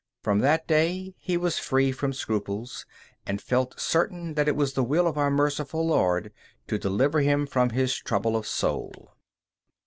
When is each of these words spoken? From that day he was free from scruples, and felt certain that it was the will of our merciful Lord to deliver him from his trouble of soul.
From 0.23 0.39
that 0.39 0.67
day 0.67 1.13
he 1.19 1.37
was 1.37 1.59
free 1.59 1.91
from 1.91 2.11
scruples, 2.11 2.87
and 3.27 3.39
felt 3.39 3.79
certain 3.79 4.33
that 4.33 4.47
it 4.47 4.55
was 4.55 4.73
the 4.73 4.83
will 4.83 5.05
of 5.05 5.15
our 5.15 5.29
merciful 5.29 5.85
Lord 5.85 6.33
to 6.65 6.79
deliver 6.79 7.19
him 7.21 7.45
from 7.45 7.69
his 7.69 7.95
trouble 7.95 8.35
of 8.35 8.47
soul. 8.47 9.11